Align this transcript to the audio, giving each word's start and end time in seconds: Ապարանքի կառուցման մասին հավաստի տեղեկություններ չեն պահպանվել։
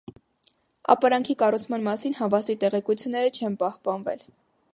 Ապարանքի 0.93 1.35
կառուցման 1.43 1.85
մասին 1.89 2.17
հավաստի 2.21 2.57
տեղեկություններ 2.65 3.31
չեն 3.35 3.61
պահպանվել։ 3.65 4.27